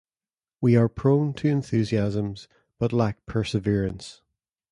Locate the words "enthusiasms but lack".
1.47-3.23